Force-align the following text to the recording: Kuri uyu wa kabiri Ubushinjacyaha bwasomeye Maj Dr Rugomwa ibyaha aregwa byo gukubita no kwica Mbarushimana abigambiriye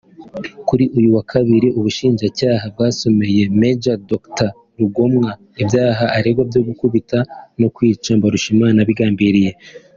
Kuri 0.67 0.85
uyu 0.97 1.09
wa 1.15 1.23
kabiri 1.31 1.67
Ubushinjacyaha 1.77 2.65
bwasomeye 2.73 3.41
Maj 3.59 3.83
Dr 4.09 4.49
Rugomwa 4.79 5.31
ibyaha 5.61 6.05
aregwa 6.17 6.43
byo 6.49 6.61
gukubita 6.67 7.17
no 7.59 7.67
kwica 7.75 8.09
Mbarushimana 8.19 8.79
abigambiriye 8.83 9.51